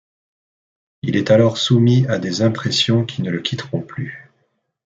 Il 1.03 1.15
est 1.15 1.29
alors 1.29 1.59
soumis 1.59 2.07
à 2.07 2.17
des 2.17 2.41
impressions 2.41 3.05
qui 3.05 3.21
ne 3.21 3.29
le 3.29 3.39
quitteront 3.39 3.81
plus. 3.83 4.31